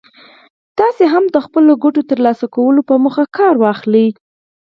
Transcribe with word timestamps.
تاسې 0.79 1.03
هم 1.13 1.23
د 1.29 1.37
خپلو 1.45 1.71
ګټو 1.83 2.01
ترلاسه 2.11 2.45
کولو 2.55 2.81
په 2.89 2.95
موخه 3.03 3.23
کار 3.37 3.53
واخلئ. 3.63 4.07